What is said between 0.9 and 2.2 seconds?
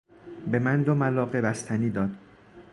ملاقه بستنی داد.